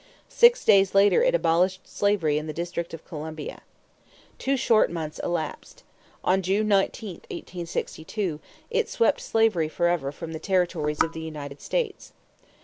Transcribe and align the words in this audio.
Six 0.29 0.65
days 0.65 0.95
later 0.95 1.21
it 1.21 1.35
abolished 1.35 1.87
slavery 1.87 2.39
in 2.39 2.47
the 2.47 2.53
District 2.57 2.91
of 2.91 3.05
Columbia. 3.05 3.61
Two 4.39 4.57
short 4.57 4.89
months 4.89 5.19
elapsed. 5.19 5.83
On 6.23 6.41
June 6.41 6.67
19, 6.67 7.17
1862, 7.29 8.39
it 8.71 8.89
swept 8.89 9.21
slavery 9.21 9.69
forever 9.69 10.11
from 10.11 10.33
the 10.33 10.39
territories 10.39 11.03
of 11.03 11.13
the 11.13 11.21
United 11.21 11.61
States. 11.61 12.13